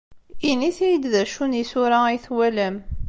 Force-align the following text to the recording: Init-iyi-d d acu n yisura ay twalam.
Init-iyi-d 0.49 1.03
d 1.13 1.15
acu 1.21 1.43
n 1.47 1.57
yisura 1.59 1.97
ay 2.05 2.17
twalam. 2.25 2.75